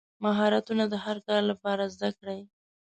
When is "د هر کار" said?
0.89-1.41